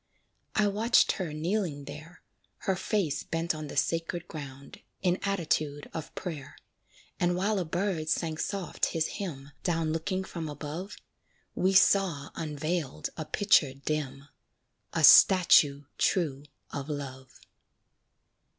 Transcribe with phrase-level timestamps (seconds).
[0.55, 2.23] I watched her kneeling there,
[2.61, 6.57] Her face bent on the sacred ground, In attitude of prayer;
[7.19, 10.97] And while a bird sang soft his hymn, Down looking from above,
[11.53, 14.27] We saw unveiled a picture dim
[14.91, 17.39] A statue true of love.